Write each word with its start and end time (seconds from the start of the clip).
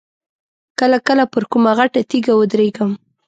کله 0.79 0.97
کله 1.07 1.23
پر 1.33 1.43
کومه 1.51 1.71
غټه 1.77 2.01
تیږه 2.09 2.33
ودرېږم. 2.37 2.91